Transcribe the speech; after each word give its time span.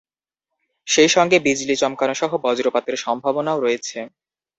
সেই 0.87 1.09
সঙ্গে 1.09 1.37
বিজলি 1.39 1.75
চমকানোসহ 1.77 2.31
বজ্রপাতের 2.45 2.95
সম্ভাবনাও 2.97 3.57
রয়েছে। 3.59 3.97